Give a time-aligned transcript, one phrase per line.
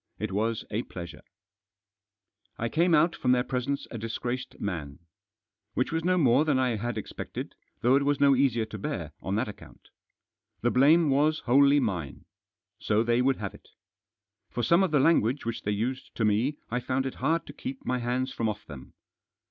[0.17, 1.21] It was a pleasure!
[2.57, 4.97] I came out from their presence a disgraced man.
[5.75, 9.11] Which was no more than I had expected, though it was no easier to bear
[9.21, 9.89] on that account.
[10.61, 12.25] The blame was wholly mine.
[12.79, 13.69] So they would have it.
[14.49, 17.53] For some of the language which they used to me I found it hard to
[17.53, 18.95] keep my hands from off them.